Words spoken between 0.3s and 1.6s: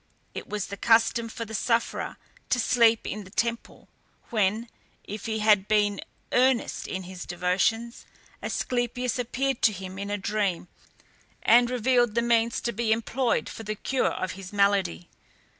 It was the custom for the